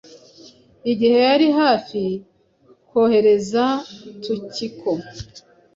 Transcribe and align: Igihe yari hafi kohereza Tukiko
Igihe 0.91 1.17
yari 1.29 1.47
hafi 1.59 2.01
kohereza 2.87 3.65
Tukiko 4.23 4.91